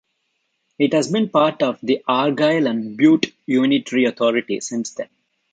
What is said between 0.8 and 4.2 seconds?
has been part of Argyll and Bute unitary